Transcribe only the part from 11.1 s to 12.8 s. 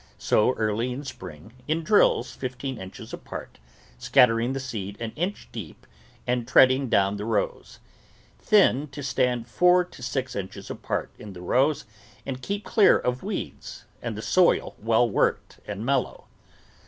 in the rows and keep